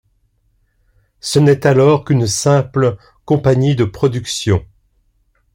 [1.19, 4.65] Ce n'est alors qu'une simple compagnie de production.